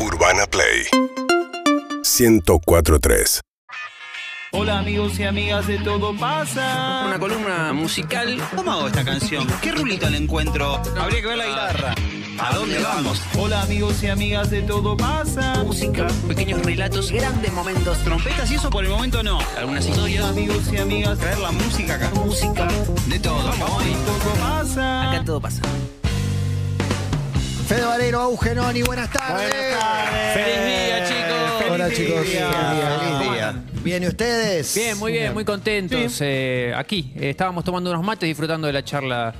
[0.00, 0.86] Urbana Play
[2.02, 3.40] 1043
[4.52, 7.04] Hola amigos y amigas de Todo Pasa.
[7.06, 8.40] Una columna musical.
[8.56, 9.46] ¿Cómo hago esta canción?
[9.60, 10.80] ¿Qué rulito le encuentro?
[10.98, 11.94] Habría que ver la guitarra.
[12.38, 13.20] ¿A dónde vamos?
[13.38, 15.62] Hola amigos y amigas de Todo Pasa.
[15.64, 17.98] Música, pequeños relatos, Grandes momentos.
[17.98, 19.38] Trompetas y eso por el momento no.
[19.58, 20.24] algunas Hola historias.
[20.24, 21.18] amigos y amigas.
[21.18, 22.10] Traer la música acá.
[22.14, 22.68] Música.
[23.06, 23.44] De todo.
[23.50, 23.82] Vamos.
[23.84, 25.10] Todo pasa.
[25.10, 25.60] Acá todo pasa.
[27.68, 29.52] Fede Valero, Augenoni, buenas tardes.
[30.32, 31.70] ¡Feliz día, chicos!
[31.70, 32.50] Hola chicos, día.
[32.50, 33.62] Feliz día.
[33.84, 34.74] ¿Bien y ustedes?
[34.74, 36.18] Bien, muy bien, muy contentos.
[36.20, 39.34] eh, aquí eh, estábamos tomando unos mates disfrutando de la charla.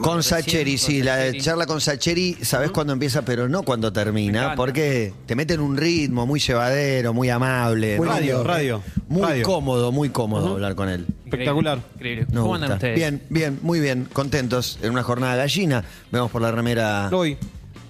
[0.00, 1.40] Con Sacheri, sí, la Sacheri.
[1.40, 5.76] charla con Sacheri, sabes cuándo empieza, pero no cuando Me termina, porque te meten un
[5.76, 7.96] ritmo muy llevadero, muy amable.
[7.96, 8.12] Muy ¿no?
[8.14, 9.42] radio, radio, Muy radio.
[9.44, 11.04] cómodo, muy cómodo hablar con él.
[11.24, 11.80] Espectacular.
[11.96, 12.26] Increíble.
[12.30, 12.94] Nos ¿Cómo andan ustedes?
[12.94, 15.84] Bien, bien, muy bien, contentos en una jornada gallina.
[16.12, 17.36] Vemos por la remera Hoy.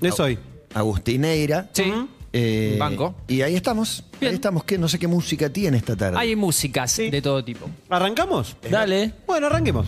[0.01, 0.39] Es hoy.
[0.75, 1.71] Agustineira.
[1.73, 1.93] Sí.
[2.33, 3.15] Eh, Banco.
[3.29, 4.05] Y ahí estamos.
[4.21, 4.31] Bien.
[4.31, 6.19] Ahí estamos, que no sé qué música tiene esta tarde.
[6.19, 7.69] Hay músicas de todo tipo.
[7.89, 8.57] ¿Arrancamos?
[8.71, 9.13] Dale.
[9.27, 9.87] Bueno, arranquemos.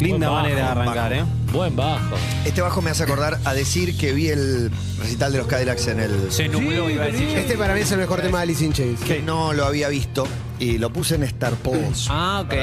[0.00, 1.24] Linda manera de bajo, arrancar, ¿eh?
[1.52, 2.16] Buen bajo.
[2.44, 6.00] Este bajo me hace acordar a decir que vi el recital de los Cadillacs en
[6.00, 6.32] el.
[6.32, 7.28] Se nubló, iba a decir.
[7.28, 7.36] yo.
[7.38, 9.00] Este para mí es el mejor tema de Alice in Chains.
[9.00, 10.26] que no lo había visto
[10.58, 12.08] y lo puse en Star Pulse.
[12.10, 12.54] Ah, ok.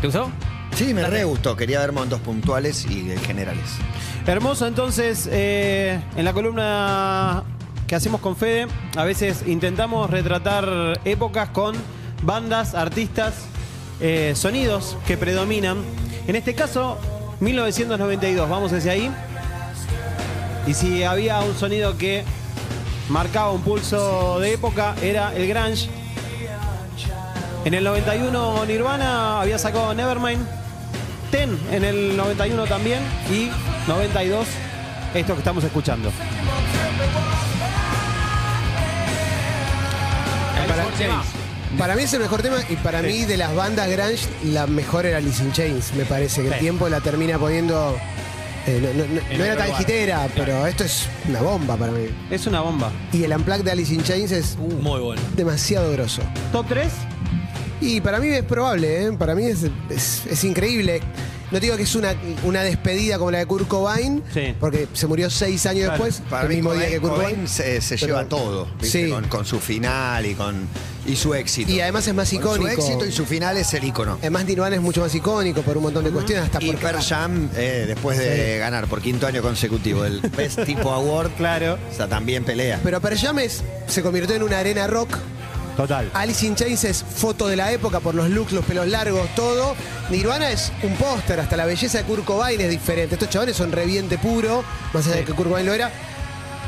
[0.00, 0.30] ¿Te gustó?
[0.76, 1.56] Sí, me re gustó.
[1.56, 3.64] Quería ver momentos puntuales y eh, generales.
[4.26, 7.44] Hermoso, entonces, eh, en la columna
[7.86, 11.74] que hacemos con Fede, a veces intentamos retratar épocas con
[12.22, 13.46] bandas, artistas,
[14.00, 15.78] eh, sonidos que predominan.
[16.26, 16.98] En este caso,
[17.40, 19.10] 1992, vamos hacia ahí.
[20.66, 22.22] Y si había un sonido que
[23.08, 25.88] marcaba un pulso de época, era el grunge.
[27.64, 30.65] En el 91 Nirvana había sacado Nevermind.
[31.36, 33.00] Ten en el 91 también.
[33.30, 33.50] Y
[33.86, 34.46] 92
[35.14, 36.10] esto que estamos escuchando.
[40.66, 41.22] Para,
[41.78, 45.04] para mí es el mejor tema y para mí de las bandas grunge la mejor
[45.04, 45.92] era Alice in Chains.
[45.94, 47.94] Me parece que el tiempo la termina poniendo...
[48.66, 52.06] eh, no, no- no- no era tan hitera, pero esto es una bomba para mí.
[52.30, 52.90] Es una bomba.
[53.12, 55.20] Y el unplug de Alice in Chains es Muy bueno.
[55.36, 56.22] demasiado grosso.
[56.52, 56.88] Top 3.
[57.80, 59.12] Y para mí es probable, ¿eh?
[59.12, 61.00] para mí es, es- es increíble.
[61.52, 64.52] No digo que es una, una despedida como la de Kurt Cobain, Sí.
[64.58, 66.04] porque se murió seis años Claro.
[66.04, 67.48] después, Para el mí, mismo día que Kurt Cobain Cobain.
[67.48, 69.04] se, se Pero- lleva todo, ¿viste?
[69.04, 69.10] Sí.
[69.10, 70.66] Con, con su final y con
[71.06, 71.70] y su éxito.
[71.70, 72.82] Y además es más Con icónico.
[72.82, 74.14] Su éxito y su final es el icono.
[74.20, 77.00] Además, Nirvana es mucho más icónico por un montón de cuestiones, hasta Y porque Pearl
[77.00, 81.78] Jam, eh, después de ganar por quinto año consecutivo el Best Tipo Award, Claro.
[81.92, 82.80] o sea, también pelea.
[82.82, 85.10] Pero Pearl Jam es- se convirtió en una arena rock.
[85.76, 86.10] Total.
[86.14, 89.74] Alice in Chains es foto de la época por los looks, los pelos largos, todo.
[90.10, 93.16] Nirvana es un póster, hasta la belleza de Kurt Cobain es diferente.
[93.16, 95.90] Estos chavales son reviente puro, más allá de que Kurt Cobain lo era.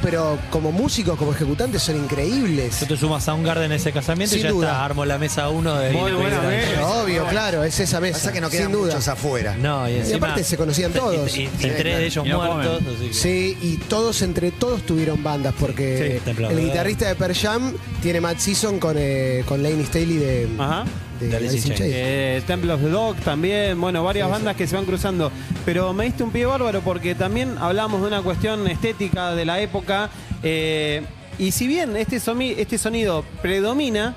[0.02, 2.78] Pero como músicos, como ejecutantes, son increíbles.
[2.78, 4.66] Tú te sumas a un Garden en ese casamiento Sin y ya duda.
[4.68, 6.68] está, armo la mesa uno de Muy buena mesa.
[6.70, 8.18] Pero obvio, claro, es esa mesa.
[8.18, 8.92] Pasa que no quedan sin duda.
[8.94, 9.56] muchos afuera.
[9.56, 11.36] No, y aparte se conocían todos.
[11.36, 12.82] Y, y- y tres de ellos Y no muertos.
[12.96, 17.34] así que- Sí, y todos entre todos tuvieron bandas, porque Sí, el guitarrista de Pearl
[17.34, 20.84] Jam tiene Matt Season con, eh, con Laney Staley de, Ajá.
[21.20, 21.94] De De Alice in Alice in Chains.
[21.96, 25.30] Eh, Temple of the Dog también, bueno, varias bandas que se van cruzando.
[25.64, 29.60] Pero me diste un pie bárbaro porque también hablamos de una cuestión estética de la
[29.60, 30.10] época.
[30.42, 31.02] eh,
[31.38, 34.16] y si bien este, somi- este sonido predomina,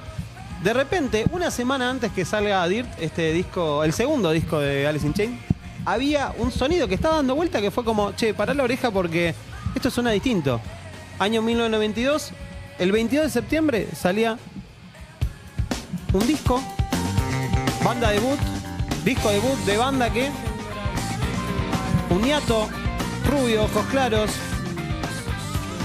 [0.63, 5.05] de repente, una semana antes que salga Dirt, este disco, el segundo disco de Alice
[5.05, 5.39] in Chains,
[5.85, 9.35] había un sonido que estaba dando vuelta que fue como, che, pará la oreja porque
[9.75, 10.59] esto suena distinto.
[11.19, 12.31] Año 1992,
[12.79, 14.37] el 22 de septiembre salía
[16.13, 16.61] un disco
[17.83, 18.39] Banda debut,
[19.03, 20.29] disco debut de banda que.
[22.09, 22.69] Un niato,
[23.29, 24.29] rubio, ojos claros.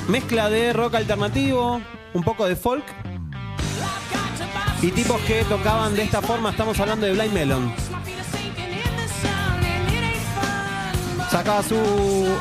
[0.08, 1.80] Mezcla de rock alternativo,
[2.12, 2.84] un poco de folk.
[4.82, 7.72] Y tipos que tocaban de esta forma, estamos hablando de Blind Melon.
[11.30, 12.36] Sacaba su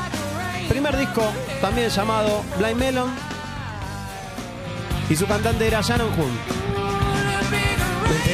[0.68, 1.24] primer disco,
[1.62, 3.10] también llamado Blind Melon.
[5.10, 6.75] Y su cantante era Shannon Hoon.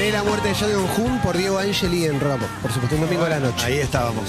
[0.09, 3.29] La muerte de John Hoon por Diego Angeli en Ramos, por supuesto, un domingo a
[3.29, 3.65] la noche.
[3.65, 4.25] Ahí estábamos.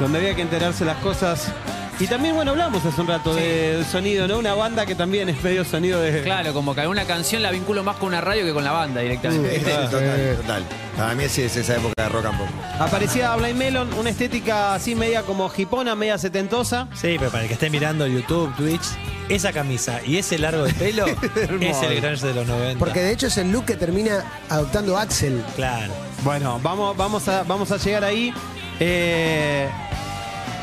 [0.00, 1.52] donde había que enterarse las cosas.
[2.00, 4.38] Y también, bueno, hablamos hace un rato de sonido, ¿no?
[4.38, 6.22] Una banda que también es medio sonido de.
[6.22, 9.00] Claro, como que alguna canción la vinculo más con una radio que con la banda
[9.00, 9.56] directamente.
[9.56, 9.84] Este, ¿viste?
[9.90, 10.62] total, total.
[10.96, 12.48] Para mí sí es esa época de rock and roll.
[12.78, 16.86] Aparecía Blind Melon, una estética así media como hipona, media setentosa.
[16.94, 18.84] Sí, pero para el que esté mirando YouTube, Twitch,
[19.28, 21.06] esa camisa y ese largo de pelo
[21.60, 22.78] es el grunge de los 90.
[22.78, 25.42] Porque de hecho es el look que termina adoptando Axel.
[25.56, 25.92] Claro.
[26.22, 28.32] Bueno, vamos, vamos, a, vamos a llegar ahí.
[28.78, 29.68] Eh,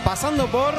[0.05, 0.73] pasando por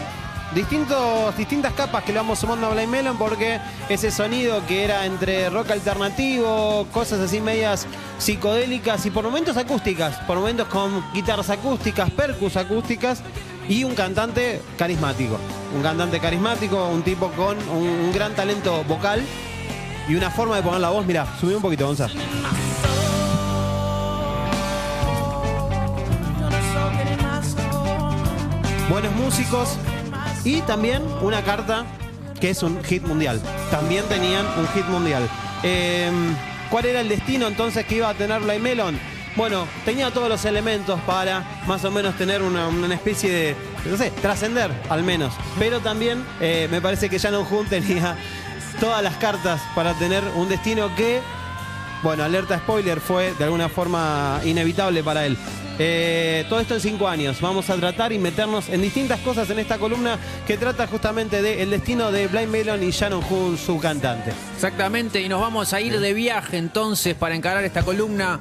[0.55, 5.07] distintos, distintas capas que le vamos sumando a Blind Melon porque ese sonido que era
[5.07, 7.87] entre rock alternativo, cosas así medias
[8.19, 13.23] psicodélicas y por momentos acústicas, por momentos con guitarras acústicas, percus acústicas
[13.69, 15.39] y un cantante carismático.
[15.75, 19.23] Un cantante carismático, un tipo con un, gran talento vocal
[20.09, 21.05] y una forma de poner la voz.
[21.05, 22.15] Mira, subí un poquito, Gonzalo.
[28.89, 29.77] buenos músicos
[30.47, 31.85] y también una carta
[32.41, 33.43] que es un hit mundial.
[33.71, 35.29] También tenían un hit mundial.
[35.65, 36.09] Eh,
[36.71, 38.99] ¿Cuál era el destino entonces que iba a tener Blind Melon?
[39.35, 43.57] Bueno, tenía todos los elementos para más o menos tener una, una especie de,
[43.91, 45.35] no sé, trascender al menos.
[45.59, 48.17] Pero también eh, me parece que Shannon Hunt tenía
[48.81, 51.21] todas las cartas para tener un destino que
[52.03, 55.37] bueno, alerta spoiler, fue de alguna forma inevitable para él.
[55.78, 57.40] Eh, todo esto en cinco años.
[57.40, 61.70] Vamos a tratar y meternos en distintas cosas en esta columna que trata justamente del
[61.70, 64.32] destino de Blind Melon y Shannon Hoon, su cantante.
[64.55, 68.40] Exactamente, y nos vamos a ir de viaje entonces para encarar esta columna.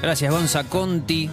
[0.00, 1.28] Gracias, Gonza Conti.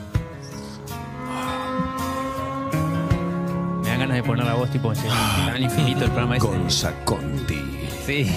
[3.81, 6.48] Me dan ganas de poner la voz tipo ese canal infinito el programa ese.
[6.48, 7.62] Gonza Conti.
[8.06, 8.31] Sí.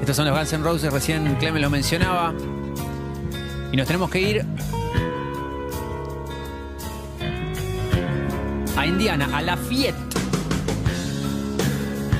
[0.00, 2.34] Estos son los Guns N' Roses, recién Clemen lo mencionaba.
[3.72, 4.44] Y nos tenemos que ir
[8.86, 9.96] a Indiana, a Lafayette.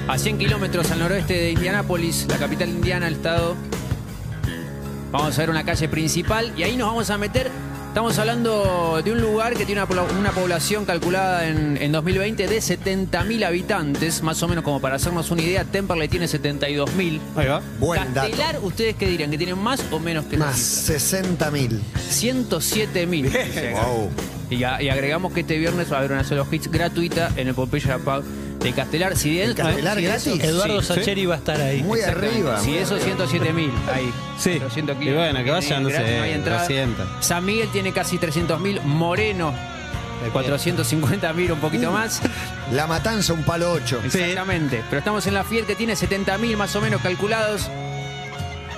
[0.08, 3.56] A 100 kilómetros al noroeste de Indianápolis, la capital de Indiana, el estado.
[5.12, 7.50] Vamos a ver una calle principal y ahí nos vamos a meter.
[7.88, 12.46] Estamos hablando de un lugar que tiene una, pobla- una población calculada en, en 2020
[12.46, 17.20] de 70.000 habitantes, más o menos como para hacernos una idea, Temperley tiene 72.000.
[17.36, 17.62] Ahí va.
[17.80, 18.28] Buen dato.
[18.28, 19.30] Castelar, ¿ustedes qué dirían?
[19.30, 21.80] ¿Que tienen más o menos que Más esa 60 mil.
[22.10, 22.36] cifra?
[22.60, 23.72] 107.000.
[23.72, 24.10] Wow.
[24.50, 27.48] Y, a- y agregamos que este viernes va a haber una solo hits gratuita en
[27.48, 28.22] el Pompeya Pub
[28.60, 29.16] de Castelar.
[29.16, 30.42] Si de ¿El Castelar gratis?
[30.42, 30.88] Eduardo sí.
[30.88, 31.82] Sacheri va a estar ahí.
[31.82, 32.60] Muy arriba.
[32.60, 33.26] Si muy eso, arriba.
[33.26, 34.12] 107.000 ahí.
[34.38, 34.50] Sí.
[34.58, 36.60] 400 Y bueno, que vayan, no sé, hay entrada.
[36.60, 37.08] 200.
[37.24, 38.82] San Miguel tiene casi 300.000.
[38.84, 39.52] Moreno,
[40.32, 42.20] 450.000, un poquito más.
[42.72, 44.00] La matanza, un palo 8.
[44.04, 44.82] Exactamente.
[44.88, 47.68] Pero estamos en la Fiel que tiene 70.000 más o menos calculados.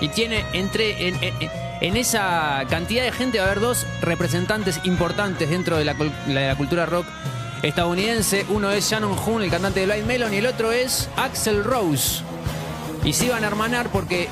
[0.00, 1.08] Y tiene entre.
[1.08, 5.84] En, en- en esa cantidad de gente va a haber dos representantes importantes dentro de
[5.84, 5.94] la,
[6.26, 7.06] la cultura rock
[7.62, 8.46] estadounidense.
[8.48, 12.22] Uno es Shannon Hoon, el cantante de Blind Melon, y el otro es Axel Rose.
[13.04, 14.28] Y se iban a hermanar porque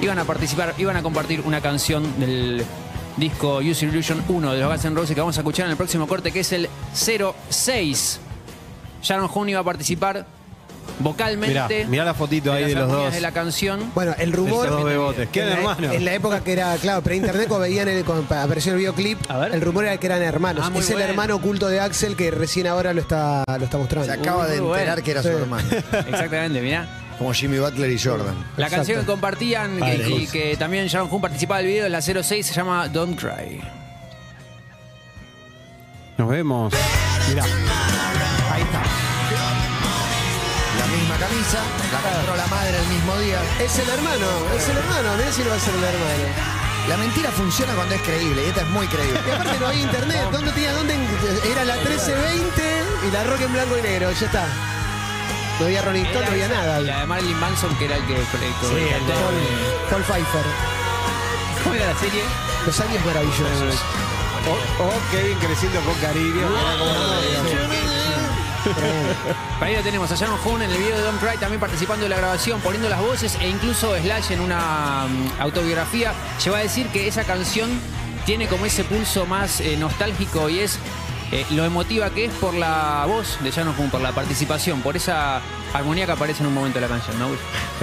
[0.00, 2.64] iban a participar, iban a compartir una canción del
[3.16, 5.76] disco Use Illusion 1 de los Guns N' Roses que vamos a escuchar en el
[5.76, 8.20] próximo corte, que es el 06.
[9.02, 10.26] Sharon Hoon iba a participar
[10.98, 11.48] vocalmente.
[11.78, 13.12] Mirá, mirá la fotito de ahí de los dos.
[13.12, 13.90] de la canción.
[13.94, 14.68] Bueno, el rumor.
[14.68, 15.28] dos bebotes.
[15.30, 15.92] ¿Qué en, la, hermano?
[15.92, 19.38] en la época que era, claro, pre-internet, cuando veían el, cuando apareció el videoclip, A
[19.38, 19.54] ver.
[19.54, 20.64] el rumor era que eran hermanos.
[20.66, 24.06] Ah, es el hermano oculto de Axel que recién ahora lo está, lo está mostrando.
[24.12, 24.74] Se acaba de Muy bueno.
[24.82, 25.28] enterar que era Sí.
[25.28, 25.68] su hermano.
[26.08, 26.88] Exactamente, mirá.
[27.18, 28.34] Como Jimmy Butler y Jordan.
[28.58, 28.76] La Exacto.
[28.76, 32.44] canción que compartían y, y que también Sharon Hoon participaba del video de la 06
[32.46, 33.60] se llama Don't Cry.
[36.18, 36.72] Nos vemos.
[37.28, 37.44] Mirá.
[37.44, 38.82] Ahí está.
[40.86, 41.58] La misma camisa,
[41.92, 43.42] la compró la madre el mismo día.
[43.58, 45.16] Es el hermano, es el hermano.
[45.16, 46.24] Mirá si no va a ser el hermano.
[46.88, 49.20] La mentira funciona cuando es creíble y esta es muy creíble.
[49.26, 50.28] Y aparte no había internet.
[50.32, 50.72] ¿Dónde tenía?
[50.72, 50.94] ¿Dónde?
[51.50, 52.62] Era la 1320
[53.08, 54.12] y la rock en blanco y negro.
[54.12, 54.46] Ya está.
[55.58, 56.80] No había Rolling Stone, no había nada.
[56.80, 58.16] Y la de Marilyn Manson, que era el que.
[58.16, 59.34] Sí, el Paul,
[59.90, 60.44] Paul Pfeiffer.
[61.64, 62.22] ¿Cómo era la serie?
[62.64, 63.80] Los años maravillosos.
[64.48, 66.46] Oh, oh, Kevin creciendo con cariño.
[69.58, 72.02] Para ahí lo tenemos a Sharon Hoon en el video de Don't Cry, también participando
[72.02, 76.62] de la grabación, poniendo las voces e incluso Slash en una mm, autobiografía lleva a
[76.62, 77.70] decir que esa canción
[78.24, 80.80] tiene como ese pulso más eh, nostálgico y es
[81.32, 84.96] eh, lo emotiva que es por la voz de Sharon Hoon, por la participación, por
[84.96, 85.40] esa
[85.72, 87.28] armonía que aparece en un momento de la canción, ¿no?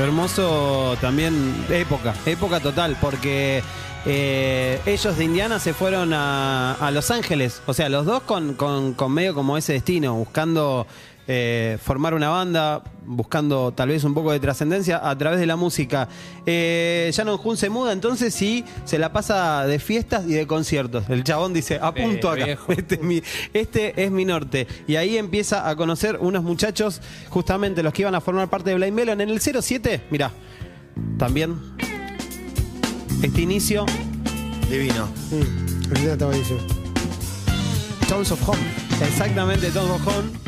[0.01, 3.61] Hermoso también, época, época total, porque
[4.05, 9.11] eh, ellos de Indiana se fueron a, Los Ángeles, o sea, los dos con- con
[9.11, 10.87] medio como ese destino, buscando
[11.27, 15.55] eh, formar una banda, buscando tal vez un poco de trascendencia a través de la
[15.55, 16.09] música.
[16.45, 21.05] Eh, Shannon Hoon se muda entonces y se la pasa de fiestas y de conciertos.
[21.09, 23.21] El chabón dice, apunto Eh, acá, este es, mi,
[23.53, 24.67] este es mi norte.
[24.87, 28.75] Y ahí empieza a conocer unos muchachos, justamente los que iban a formar parte de
[28.75, 29.21] Blind Melon.
[29.21, 30.31] En el 07, mirá,
[31.17, 31.57] también
[33.21, 33.85] este inicio.
[34.69, 35.07] Divino.
[35.31, 36.59] Mm, el video está buenísimo.
[38.09, 38.59] Tones of Home.
[39.01, 40.42] Exactamente, Tom Home.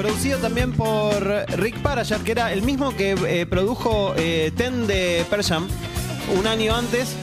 [0.00, 5.26] Producido también por Rick Parashar, que era el mismo que eh, produjo eh, Ten de
[5.28, 5.68] Pearl Jam
[6.38, 7.14] un año antes.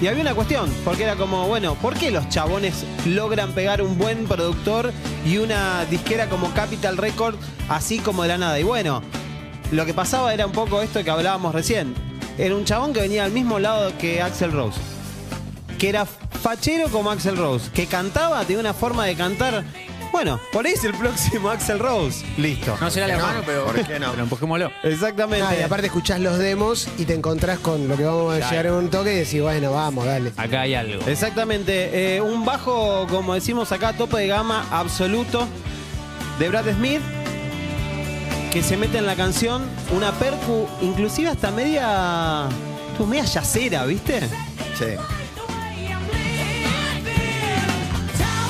[0.00, 3.98] Y había una cuestión, porque era como, bueno, ¿por qué los chabones logran pegar un
[3.98, 4.90] buen productor
[5.26, 7.36] y una disquera como Capital Record
[7.68, 8.58] así como de la nada?
[8.58, 9.02] Y bueno,
[9.70, 11.94] lo que pasaba era un poco esto que hablábamos recién.
[12.38, 14.80] Era un chabón que venía al mismo lado que Axel Rose.
[15.78, 17.70] Que era fachero como Axel Rose.
[17.70, 19.62] Que cantaba, tenía una forma de cantar.
[20.12, 22.24] Bueno, por ahí es el próximo Axel Rose.
[22.36, 22.76] Listo.
[22.80, 23.22] No será la no?
[23.26, 24.10] mano, pero, ¿Por qué no?
[24.10, 24.70] pero empujémoslo.
[24.82, 25.46] Exactamente.
[25.48, 28.50] Ah, y aparte escuchás los demos y te encontrás con lo que vamos a Claro.
[28.50, 30.32] llegar en un toque y decís, bueno, vamos, dale.
[30.36, 31.02] Acá hay algo.
[31.06, 32.16] Exactamente.
[32.16, 35.46] eh, un bajo, como decimos acá, tope de gama absoluto
[36.38, 37.00] de Brad Smith.
[38.52, 39.62] Que se mete en la canción
[39.96, 42.48] una percu, inclusive hasta media.
[42.98, 44.20] tu media yacera, ¿viste?
[44.76, 44.86] Sí.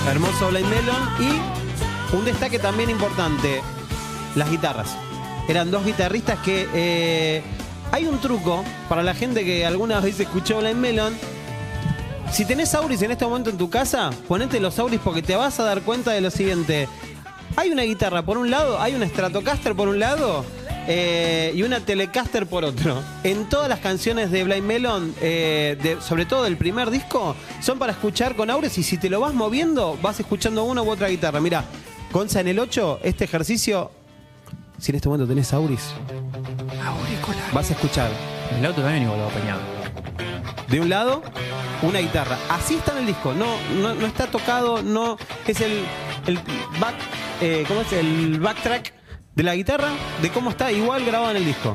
[0.09, 1.09] Hermoso Blind Melon.
[1.21, 3.63] Y un destaque también importante:
[4.35, 4.97] las guitarras.
[5.49, 6.69] Eran dos guitarristas que.
[6.73, 7.43] eh,
[7.93, 11.13] hay un truco para la gente que alguna vez escuchó Blind Melon.
[12.31, 15.59] Si tenés Auris en este momento en tu casa, ponete los Auris porque te vas
[15.59, 16.89] a dar cuenta de lo siguiente.
[17.57, 20.45] Hay una guitarra por un lado, hay una Stratocaster por un lado
[20.89, 23.03] eh, y una Telecaster por otro.
[23.25, 27.79] En todas las canciones de Blind Melon, eh, de- sobre todo del primer disco, son
[27.79, 31.09] para escuchar con Auris y si te lo vas moviendo, vas escuchando una u otra
[31.09, 31.41] guitarra.
[31.41, 31.65] Mira,
[32.13, 33.91] Gonza en el 8, este ejercicio,
[34.79, 35.93] si en este momento tenés Auris,
[37.53, 38.11] vas a escuchar
[38.59, 39.61] El auto también igual apañado.
[40.69, 41.23] de un lado
[41.83, 42.37] una guitarra.
[42.49, 43.33] Así está en el disco.
[43.33, 43.47] No,
[43.81, 45.17] no, no está tocado, no.
[45.47, 45.83] Es el,
[46.27, 46.37] el
[46.79, 46.95] back.
[47.41, 47.93] eh, ¿Cómo es?
[47.95, 48.93] El backtrack
[49.41, 49.89] de la guitarra,
[50.21, 51.75] de cómo está igual grabado en el disco.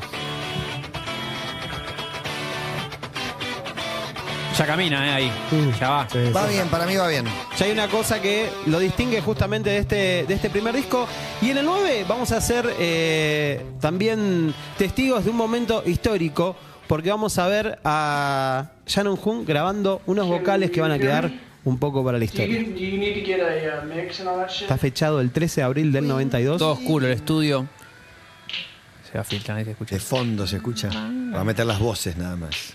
[4.55, 5.11] Ya camina, ¿eh?
[5.11, 5.31] Ahí.
[5.79, 6.07] Ya va.
[6.07, 6.53] Sí, Va sí.
[6.53, 7.25] bien, para mí va bien.
[7.57, 9.95] Ya hay una cosa que lo distingue justamente de este,
[10.27, 11.07] de este primer disco.
[11.41, 16.55] Y en el 9 vamos a ser eh, también testigos de un momento histórico,
[16.85, 21.31] porque vamos a ver a Shannon Hoon grabando unos vocales que van a quedar
[21.65, 22.61] un poco para la historia.
[24.61, 26.59] Está fechado el 13 de abril del 92.
[26.59, 27.67] Todo oscuro el estudio.
[29.11, 29.95] Se va a filtrar, ahí se escucha.
[29.95, 30.89] De fondo se escucha.
[30.89, 32.73] Va a meter las voces nada más.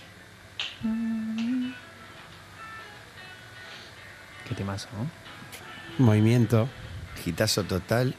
[4.47, 6.05] Qué temazo, ¿no?
[6.05, 6.67] Movimiento.
[7.23, 8.13] Gitazo total.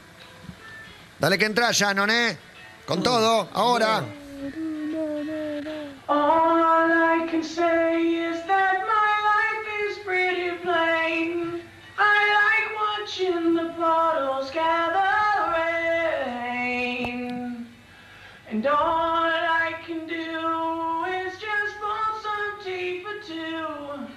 [1.19, 2.37] Dale que entra, Shannon, ¿eh?
[2.85, 4.03] Con todo, ahora.
[6.07, 9.02] All I can say is that my
[13.13, 15.53] watching the puddles gather
[16.25, 17.67] rain.
[18.49, 24.07] And all I can do is just pour some tea for two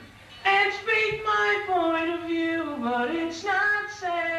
[0.44, 4.35] and speak my point of view, but it's not sane.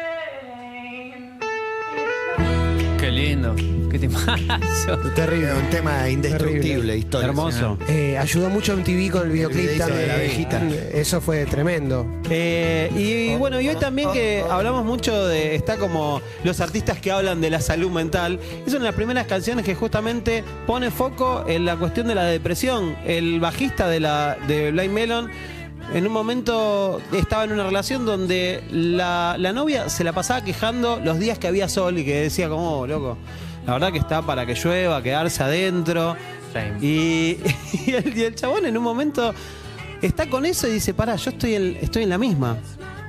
[3.18, 3.54] Lindo.
[3.90, 4.98] Qué temazo.
[5.14, 5.54] Terrible.
[5.54, 7.30] Un tema indestructible, histórico.
[7.30, 7.78] Hermoso.
[7.88, 10.08] Eh, ayudó mucho MTV con el videoclip videíto de también.
[10.08, 10.62] la abejita.
[10.92, 12.06] Eso fue tremendo.
[12.30, 15.54] Eh, y, bueno, y hoy también que hablamos mucho de.
[15.54, 18.38] Está como los artistas que hablan de la salud mental.
[18.66, 22.24] Es una de las primeras canciones que justamente pone foco en la cuestión de la
[22.24, 22.96] depresión.
[23.06, 25.30] El bajista de, la, de Blind Melon.
[25.94, 31.00] En un momento estaba en una relación donde la, la novia se la pasaba quejando
[31.02, 33.16] los días que había sol y que decía como, "Oh, loco,
[33.66, 36.14] la verdad que está para que llueva, quedarse adentro.
[36.82, 37.38] Y,
[37.86, 39.34] y el, y el chabón en un momento
[40.02, 42.58] está con eso y dice, pará, yo estoy en, estoy en la misma.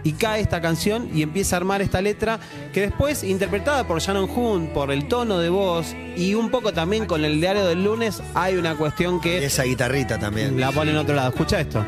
[0.01, 2.39] Y cae esta canción y empieza a armar esta letra
[2.71, 7.05] que después, interpretada por Shannon Hoon, por el tono de voz y un poco también
[7.05, 10.57] con el diario del lunes, hay una cuestión Y que esa guitarrita también.
[10.57, 11.29] la pone en otro lado.
[11.29, 11.83] Escucha esto.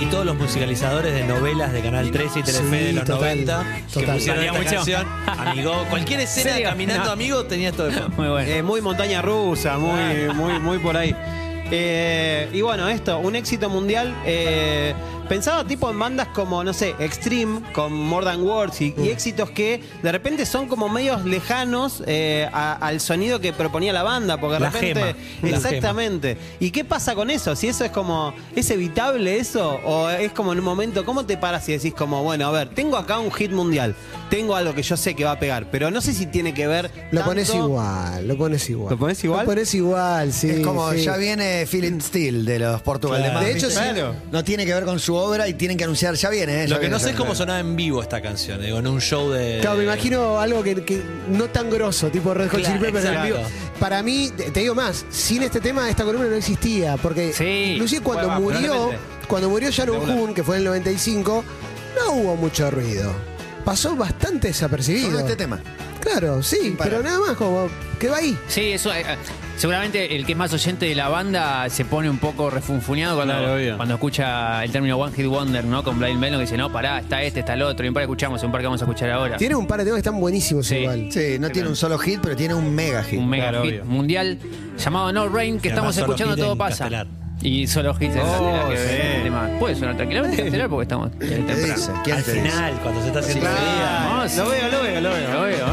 [0.00, 3.20] Y todos los musicalizadores de novelas de Canal 13 y Telefe Sí, de los total,
[3.44, 4.14] 90 que total.
[4.16, 4.70] pusieron esta mucho.
[4.74, 5.06] canción.
[5.26, 7.10] Amigo, cualquier escena Sí, caminando no.
[7.12, 8.16] amigo tenía esto de fondo.
[8.16, 8.48] Muy bueno.
[8.50, 11.14] Eh, muy montaña rusa, muy, muy, muy por ahí.
[11.72, 14.14] Eh, y bueno, esto, un éxito mundial.
[14.24, 14.94] eh,
[15.30, 19.48] pensaba tipo en bandas como, no sé, Extreme, con More Than Words y, y éxitos
[19.50, 24.40] que de repente son como medios lejanos eh, a- al sonido que proponía la banda,
[24.40, 25.14] porque de La repente.
[25.40, 26.36] gema, la exactamente.
[26.58, 27.54] ¿Y qué pasa con eso?
[27.54, 28.34] Si eso es como.
[28.56, 29.78] ¿Es evitable eso?
[29.84, 32.70] ¿O es como en un momento, ¿cómo te paras y decís como, bueno, a ver,
[32.70, 33.94] tengo acá un hit mundial,
[34.30, 36.66] tengo algo que yo sé que va a pegar, pero no sé si tiene que
[36.66, 36.90] ver.
[37.12, 38.90] Lo tanto- pones igual, lo pones igual.
[38.90, 39.40] ¿Lo pones igual?
[39.40, 40.50] Lo pones igual, sí.
[40.50, 41.02] es como sí.
[41.04, 43.38] ya viene Feeling Steel de los Portugal Claro.
[43.40, 43.76] de De hecho, sí.
[43.76, 44.16] Claro.
[44.32, 46.66] No tiene que ver con su obra y tienen que anunciar, ya viene, ¿eh?
[46.66, 47.18] Ya Lo que viene, no ya sé es viene.
[47.18, 49.58] cómo sonaba en vivo esta canción, digo, en un show de.
[49.60, 53.04] Claro, me imagino algo que, que no tan grosso, tipo Red Hot Claro, Chili Peppers
[53.04, 53.36] en exacto.
[53.36, 53.48] vivo.
[53.78, 57.72] Para mí, te te digo más, sin este tema esta columna no existía, porque Sí.
[57.74, 59.26] inclusive cuando Bueno, murió, probablemente.
[59.28, 60.14] cuando murió Sharon una.
[60.14, 61.44] Hoon, que fue en el 95,
[61.96, 63.12] no hubo mucho ruido.
[63.64, 65.06] Pasó bastante desapercibido.
[65.08, 65.60] Solo este tema.
[66.00, 66.92] Claro, sí, parar.
[66.92, 68.36] pero nada más como quedó ahí.
[68.48, 68.90] Sí, eso.
[68.92, 69.04] eh,
[69.60, 73.34] Seguramente el que es más oyente de la banda se pone un poco refunfuñado cuando,
[73.34, 75.84] Claro, cuando escucha el término One Hit Wonder, ¿no?
[75.84, 78.04] Con Blind Melon que dice, no, pará, está este, está el otro, y un par
[78.04, 79.36] escuchamos, y un par que vamos a escuchar ahora.
[79.36, 80.76] Tiene un par de temas que están buenísimos Sí.
[80.76, 81.08] igual.
[81.12, 83.18] Sí, no tiene un solo hit, pero tiene un mega hit.
[83.18, 83.84] un mega Claro, hit obvio.
[83.84, 84.38] mundial
[84.78, 86.84] llamado No Rain que Y estamos escuchando todo pasa.
[86.84, 87.06] castelar.
[87.42, 89.30] Y solo hits en Oh, que sí.
[89.58, 91.74] Puede sonar tranquilamente en castelar porque estamos en el ¿Qué temprano.
[91.74, 91.92] dice?
[92.02, 92.48] ¿Quién Al te dice?
[92.50, 93.52] final, cuando se está haciendo Sí.
[93.52, 94.42] día.
[94.42, 95.42] Lo veo, lo veo, lo Lo veo.
[95.42, 95.70] veo, ¿eh?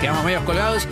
[0.00, 0.88] Quedamos medios colgados.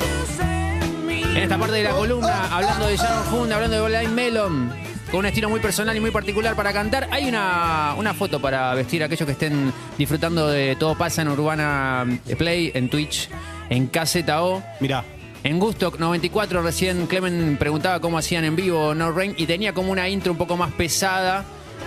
[1.30, 4.72] En esta parte de la columna, hablando de Sharon Hoon, hablando de Blind Melon,
[5.10, 8.74] con un estilo muy personal y muy particular para cantar, hay una, una foto para
[8.74, 12.04] vestir a aquellos que estén disfrutando de Todo Pasa en Urbana
[12.36, 13.28] Play, en Twitch,
[13.70, 14.62] en KZO.
[14.80, 15.04] Mirá.
[15.42, 19.90] En Gusto 94 recién Clemen preguntaba cómo hacían en vivo No Rain y tenía como
[19.90, 21.44] una intro un poco más pesada,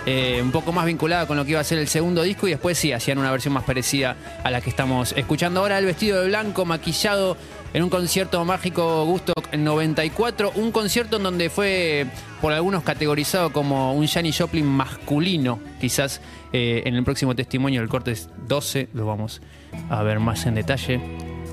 [0.08, 2.52] eh, un poco más vinculada con lo que iba a ser el segundo disco y
[2.52, 6.22] después sí hacían una versión más parecida a la que estamos escuchando ahora, el vestido
[6.22, 7.38] de blanco maquillado
[7.74, 12.06] en un concierto mágico Gusto en 94, un concierto en donde fue
[12.42, 17.90] por algunos categorizado como un Janis Joplin masculino, quizás eh, en el próximo testimonio del
[17.90, 18.16] corte
[18.48, 19.42] 12 lo vamos
[19.90, 21.00] a ver más en detalle.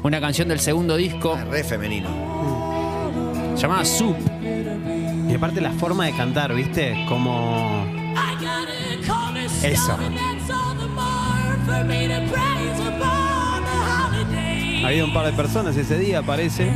[0.03, 2.09] Una canción del segundo disco Ah, re femenino.
[3.57, 4.17] llamada Soup.
[5.29, 7.05] Y aparte la forma de cantar, ¿viste?
[7.09, 7.87] Como.
[9.63, 9.97] Eso.
[14.85, 16.71] Había un par de personas ese día, parece.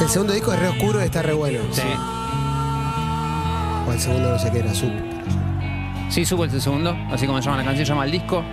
[0.00, 1.60] El segundo disco es re oscuro y está re bueno.
[1.70, 1.82] Sí.
[3.86, 4.90] O el segundo no sé qué era, Sub.
[6.10, 8.44] Sí, Soup es el segundo, así como se llama la canción, se llama el disco.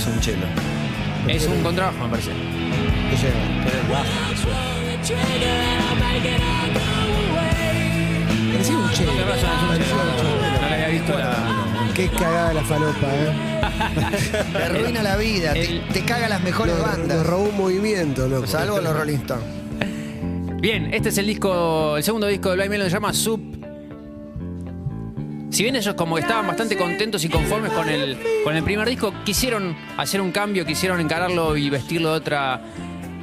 [0.00, 0.46] Es un chelo?
[1.28, 2.30] Es un contrabajo, me parece.
[2.30, 3.40] Que llega.
[4.32, 4.46] Es.
[8.52, 9.12] Parecía un chelo.
[9.12, 10.02] Tenés razón, es un Parecía chelo.
[10.10, 10.60] un chelo.
[10.60, 11.36] No le había visto la.
[11.94, 13.32] Qué cagada la falopa, ¿eh?
[14.52, 17.16] Te arruina la vida, te, El- te caga las mejores Nos, bandas.
[17.18, 18.46] nos robó un movimiento, loco.
[18.46, 19.44] Salvo los Rolling Stones.
[20.60, 23.40] Bien, este es el disco, el segundo disco de Blind Melon, se llama Soup.
[25.50, 28.88] Si bien ellos como que estaban bastante contentos y conformes con el, con el primer
[28.88, 32.60] disco, quisieron hacer un cambio, quisieron encararlo y vestirlo de otra,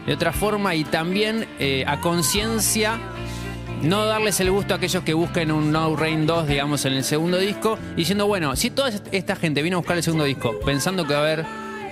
[0.06, 3.00] de otra forma y también eh, a conciencia
[3.82, 7.04] no darles el gusto a aquellos que busquen un No Rain 2, digamos, en el
[7.04, 11.06] segundo disco, diciendo, bueno, si toda esta gente vino a buscar el segundo disco pensando
[11.06, 11.46] que va a haber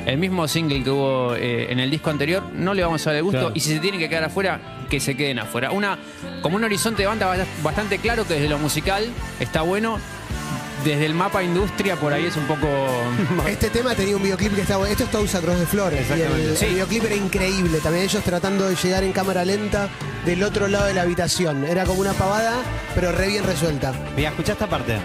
[0.06, 3.18] el mismo single que hubo eh, en el disco anterior, no le vamos a dar
[3.18, 3.54] el gusto, Claro.
[3.56, 5.72] y si se tienen que quedar afuera, que se queden afuera.
[5.72, 5.98] Una,
[6.42, 9.06] como un horizonte de banda bast- bastante claro que desde lo musical
[9.40, 9.98] está bueno,
[10.86, 12.68] desde el mapa industria por ahí es un poco...
[13.50, 14.88] Este tema tenía un videoclip que estaba.
[14.90, 16.00] Esto es Tousa Cross de Flores.
[16.10, 16.56] Y el, Exactamente.
[16.58, 16.66] Sí.
[16.66, 17.80] el videoclip era increíble.
[17.80, 19.90] También ellos tratando de llegar en cámara lenta
[20.26, 21.66] del otro lado de la habitación.
[21.66, 22.54] Era como una pavada,
[22.94, 23.94] pero re bien resuelta.
[24.16, 24.98] Mira, escuchá esta parte.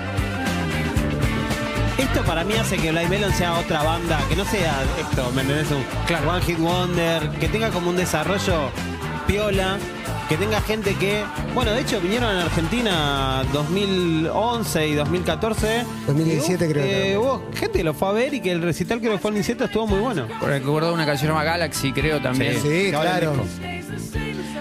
[1.98, 5.42] Esto para mí hace que Blind Melon sea otra banda, que no sea esto, ¿me
[5.42, 5.70] entendés?
[5.70, 6.30] Un Claro.
[6.30, 8.70] One Hit Wonder, que tenga como un desarrollo
[9.26, 9.78] piola,
[10.30, 15.84] que tenga gente que, bueno, de hecho vinieron a Argentina 2011 y 2014.
[16.06, 18.52] 2017 Y hubo- creo que eh, hubo gente que lo fue a ver y que
[18.52, 20.26] el recital creo que fue el 17 estuvo muy bueno.
[20.40, 22.60] Recuerdo una canción llamada Galaxy, creo también.
[22.62, 23.34] Sí, el claro.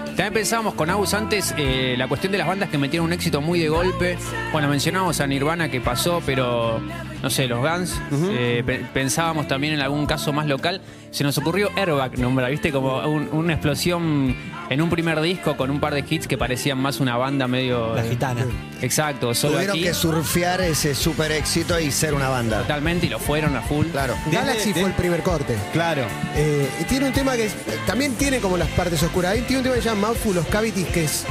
[0.06, 3.40] También pensábamos con Agus antes eh, la cuestión de las bandas que metieron un éxito
[3.40, 4.18] muy de golpe.
[4.52, 6.80] Bueno, mencionamos a Nirvana que pasó, pero
[7.22, 8.00] no sé, los Guns.
[8.32, 10.80] eh, pe- pensábamos también en algún caso más local.
[11.10, 12.70] Se nos ocurrió Airbag nombrar, ¿viste?
[12.70, 14.36] Como un- una explosión
[14.68, 17.94] en un primer disco con un par de hits que parecían más una banda medio.
[17.96, 18.44] La gitana.
[18.82, 19.84] Exacto, solo Tuvieron aquí.
[19.84, 22.60] que surfear ese super éxito y ser una banda.
[22.60, 23.86] Totalmente, y lo fueron a full.
[23.88, 24.14] Claro.
[24.30, 25.56] Galaxy fue el primer corte.
[25.72, 26.02] Claro.
[26.36, 29.32] Eh, y tiene un tema que es- también tiene como las partes oscuras.
[29.32, 31.24] Ahí tiene un tema que se llama Mouthful of Cavities, que es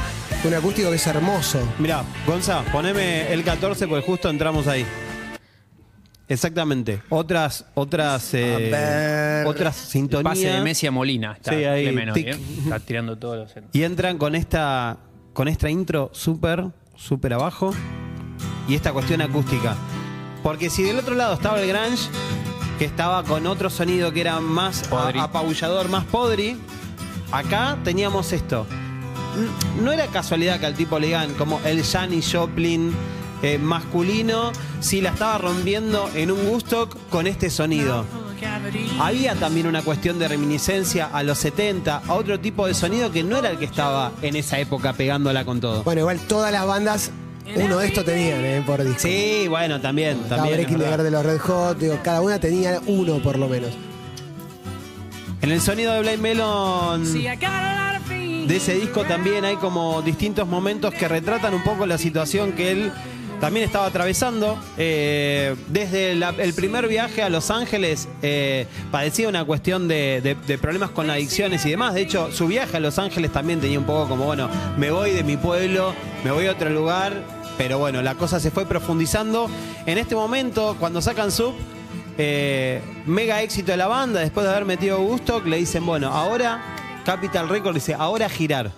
[0.44, 1.60] un acústico que es hermoso.
[1.78, 4.84] Mirá, Gonza, poneme el 14 porque justo entramos ahí.
[6.28, 7.02] Exactamente.
[7.08, 10.22] Otras, otras, eh, otras El sintonías.
[10.34, 11.32] pase de Messi a Molina.
[11.32, 12.28] Está, Sí, ahí, tic.
[12.28, 12.38] ¿eh?
[12.62, 13.64] Está tirando todos los.
[13.72, 14.98] Y entran con esta,
[15.32, 17.74] con esta intro súper, súper abajo.
[18.68, 19.74] Y esta cuestión acústica.
[20.44, 22.08] Porque si del otro lado estaba el grunge,
[22.78, 26.56] que estaba con otro sonido que era más apabullador, más podri,
[27.32, 28.66] acá teníamos esto.
[29.82, 32.92] No era casualidad que al tipo le digan como el Janis Joplin
[33.42, 38.04] eh, masculino, si la estaba rompiendo en un gusto con este sonido.
[38.98, 43.22] Había también una cuestión de reminiscencia a los 70, a otro tipo de sonido que
[43.22, 45.82] no era el que estaba en esa época pegándola con todo.
[45.84, 47.10] Bueno, igual todas las bandas
[47.54, 48.62] Uno de estos tenían, ¿eh?
[48.64, 49.00] Por disco.
[49.00, 50.18] Sí, bueno, también.
[50.28, 53.70] También Breaking de los Red Hot, digo, cada una tenía uno por lo menos.
[55.42, 57.04] En el sonido de Blind Melon
[58.46, 62.72] de ese disco también hay como distintos momentos que retratan un poco la situación que
[62.72, 62.92] él
[63.40, 64.58] también estaba atravesando.
[64.76, 70.34] Eh, desde la- el primer viaje a Los Ángeles eh, padecía una cuestión de, de-
[70.34, 71.94] de problemas con adicciones y demás.
[71.94, 75.12] De hecho, su viaje a Los Ángeles también tenía un poco como, bueno, me voy
[75.12, 77.14] de mi pueblo, me voy a otro lugar.
[77.56, 79.48] Pero bueno, la cosa se fue profundizando.
[79.86, 81.54] En este momento, cuando sacan Sub,
[82.18, 86.60] eh, mega éxito de la banda, después de haber metido Gusto, le dicen, bueno, ahora
[87.04, 88.70] Capital Record dice, ahora girar.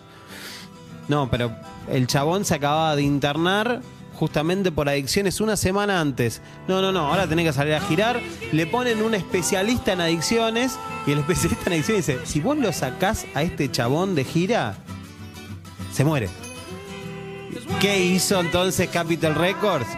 [1.09, 1.53] No, pero
[1.90, 3.81] el chabón se acababa de internar
[4.14, 6.40] justamente por adicciones una semana antes.
[6.68, 8.21] No, no, no, ahora tenés que salir a girar.
[8.53, 12.73] Le ponen un especialista en adicciones y el especialista en adicciones dice, si vos lo
[12.73, 14.77] sacás a este chabón de gira,
[15.92, 16.29] se muere.
[17.81, 19.88] ¿Qué hizo entonces Capital Records?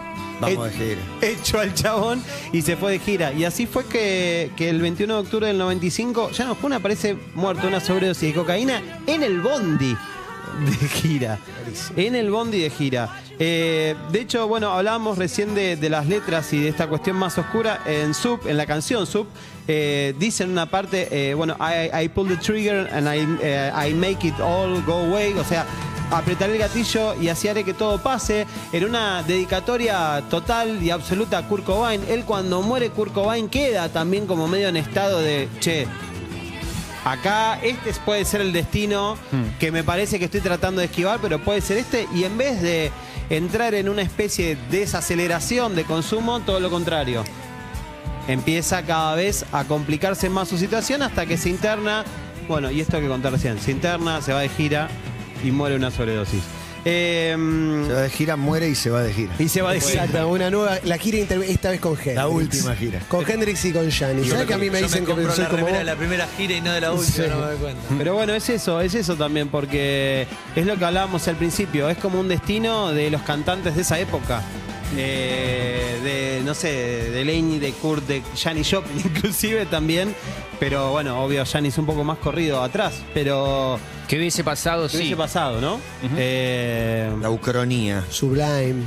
[0.44, 1.02] Vamos Eh, de gira.
[1.22, 3.32] Hecho al chabón y se fue de gira.
[3.32, 7.16] Y así fue que, que el 21 de octubre del 95, ya no Jun aparece
[7.34, 9.96] muerto, una sobredosis de cocaína en el bondi
[10.70, 11.38] de gira.
[11.96, 13.20] En el bondi de gira.
[13.38, 17.36] Eh, de hecho, bueno, hablábamos recién de, de las letras y de esta cuestión más
[17.38, 17.80] oscura.
[17.86, 19.26] En Sub, en la canción Sub,
[19.66, 23.94] eh, dice en una parte, eh, bueno, I, I pull the trigger and I, I
[23.94, 25.32] make it all go away.
[25.32, 25.66] O sea,
[26.10, 28.46] apretaré el gatillo y así haré que todo pase.
[28.72, 32.02] En una dedicatoria total y absoluta a Kurt Cobain.
[32.08, 35.86] Él cuando muere Kurt Cobain queda también como medio en estado de, che,
[37.04, 39.16] acá este puede ser el destino
[39.58, 42.08] que me parece que estoy tratando de esquivar, pero puede ser este.
[42.14, 42.90] Y en vez de
[43.30, 47.24] entrar en una especie de desaceleración de consumo, todo lo contrario.
[48.26, 52.04] Empieza cada vez a complicarse más su situación hasta que se interna.
[52.48, 53.58] Bueno, y esto que contar recién.
[53.60, 54.88] Se interna, se va de gira
[55.44, 56.42] y muere una sobredosis.
[56.86, 57.34] Eh,
[57.86, 59.32] Se va de gira, muere y se va de gira.
[59.38, 60.04] y se va de gira.
[60.04, 62.14] Exacto, una nueva, la gira inter- esta vez con Hendrix.
[62.14, 63.00] La última gira.
[63.08, 64.28] Con Hendrix y con Gianni.
[64.28, 65.78] ¿Sabes que a mí me Yo dicen que compro soy la como remera vos?
[65.78, 67.30] de la primera gira y no de la última, Sí.
[67.30, 67.80] no me doy cuenta.
[67.96, 71.96] Pero bueno, es eso, es eso también, porque es lo que hablábamos al principio, es
[71.96, 74.42] como un destino de los cantantes de esa época.
[74.96, 76.68] Eh, de, no sé,
[77.10, 80.14] de Lenny, de Kurt, de Janis Joplin inclusive también.
[80.60, 83.02] Pero bueno, obvio, Janis un poco más corrido atrás.
[83.12, 84.84] Pero ¿Qué hubiese pasado?
[84.84, 84.96] ¿qué Sí.
[84.98, 85.80] hubiese pasado, no?
[86.16, 88.04] Eh, La ucronía.
[88.10, 88.84] Sublime.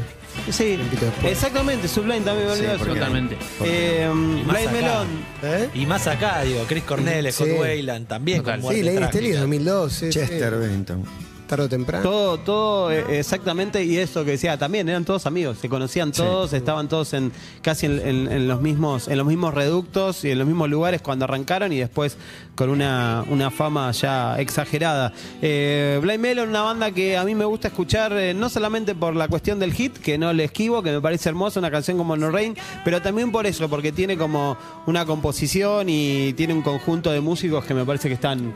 [0.52, 0.78] sí,
[1.26, 2.94] exactamente, Sublime también me Sí, porque- eso.
[2.94, 3.38] Totalmente.
[3.64, 4.72] Eh, Blind.
[4.72, 5.08] Melon.
[5.44, 5.70] ¿Eh?
[5.74, 7.54] Y más acá, digo, Chris Cornell, Scott Sí.
[7.54, 8.62] Wayland, también Total.
[8.62, 9.08] con Sí, muerte Lady.
[9.12, 9.92] Stelly 2002.
[9.94, 10.20] sí, sí.
[10.20, 11.04] Chester Bennington.
[11.48, 12.04] Tarde o temprano.
[12.04, 16.52] Todo, todo eh, exactamente, y eso que decía también, eran todos amigos, se conocían todos,
[16.54, 17.32] estaban todos en
[17.62, 21.02] casi en, en- en los mismos, en los mismos reductos y en los mismos lugares
[21.02, 22.18] cuando arrancaron y después
[22.56, 25.14] con una, una fama ya exagerada.
[25.42, 29.16] Eh, Blind Melon, una banda que a mí me gusta escuchar, eh, no solamente por
[29.16, 32.18] la cuestión del hit, que no le esquivo, que me parece hermosa, una canción como
[32.18, 37.12] No Rain, pero también por eso, porque tiene como una composición y tiene un conjunto
[37.12, 38.54] de músicos que me parece que están.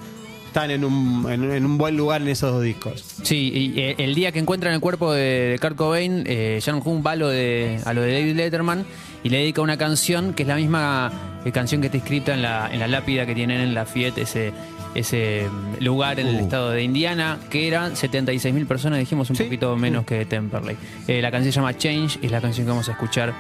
[0.52, 3.06] Están en un, en- en un buen lugar en esos dos discos.
[3.24, 7.02] Sí, y eh, el día que encuentran el cuerpo de, Kurt Cobain, eh, Sharon Hoon
[7.08, 8.86] va a lo, de, a lo de David Letterman
[9.24, 11.10] y le dedica una canción que es la misma
[11.46, 14.18] eh, canción que está escrita en la, en la lápida que tienen en la Fiat,
[14.18, 14.52] ese,
[14.94, 19.38] ese mm, lugar en el estado de Indiana, que eran 76 mil personas, dijimos un
[19.38, 19.44] Sí.
[19.46, 20.76] poquito menos que Temperley.
[21.08, 23.34] Eh, la canción se llama Change es la canción que vamos a escuchar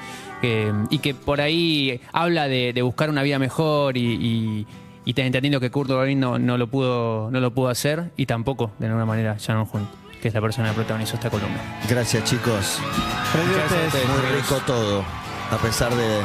[0.43, 4.65] eh, y que por ahí habla de, de buscar una vida mejor y, y-
[5.05, 8.25] y te- entendiendo que Kurt Cobain no, no lo pudo no lo pudo hacer y
[8.25, 9.87] tampoco de alguna manera Shannon Hunt
[10.21, 11.59] que es la persona que protagonizó esta columna
[11.89, 12.79] Gracias, chicos.
[13.33, 14.07] Gracias a ustedes.
[14.07, 15.03] Muy rico todo.
[15.51, 16.19] A pesar de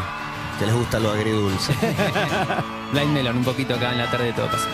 [0.58, 1.72] que les gusta lo agridulce.
[2.92, 4.68] Blind Melon un poquito acá en la tarde de todo pasa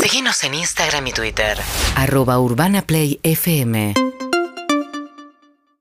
[0.00, 1.58] Síguenos en Instagram y Twitter.
[1.96, 3.94] Arroba Urbana Play FM